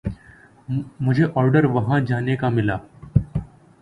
مجھے 0.99 1.25
آرڈر 1.35 1.65
وہاں 1.65 1.99
جانے 1.99 2.35
کا 2.35 2.49
ملا۔ 2.49 2.77